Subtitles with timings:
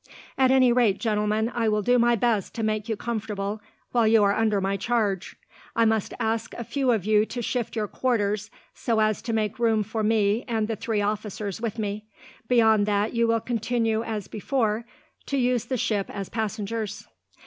[0.35, 3.61] At any rate, gentlemen, I will do my best to make you comfortable
[3.91, 5.35] while you are under my charge.
[5.75, 9.59] I must ask a few of you to shift your quarters, so as to make
[9.59, 12.05] room for me and the three officers with me;
[12.47, 14.85] beyond that you will continue, as before,
[15.27, 17.07] to use the ship as passengers."